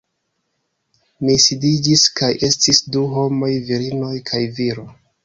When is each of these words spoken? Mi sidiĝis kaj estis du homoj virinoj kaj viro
Mi 1.27 1.35
sidiĝis 1.43 2.05
kaj 2.21 2.29
estis 2.47 2.79
du 2.97 3.05
homoj 3.19 3.51
virinoj 3.69 4.15
kaj 4.31 4.43
viro 4.61 4.89